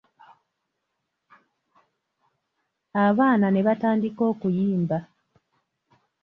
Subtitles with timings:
[3.05, 4.97] Abaana ne batandika okuyimba.